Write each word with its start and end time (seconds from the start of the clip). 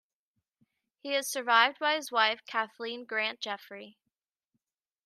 He 0.97 1.13
is 1.13 1.27
survived 1.27 1.77
by 1.77 1.93
his 1.93 2.11
wife, 2.11 2.43
Kathleen 2.47 3.05
Grant 3.05 3.39
Jeffrey. 3.39 3.99